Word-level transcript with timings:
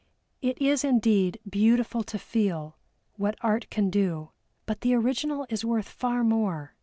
It 0.41 0.59
is 0.59 0.83
indeed 0.83 1.39
beautiful 1.47 2.03
to 2.05 2.17
feel 2.17 2.75
what 3.17 3.37
Art 3.41 3.69
can 3.69 3.91
do, 3.91 4.31
but 4.65 4.81
the 4.81 4.95
original 4.95 5.45
is 5.47 5.63
worth 5.63 5.87
far 5.89 6.23
more. 6.23 6.73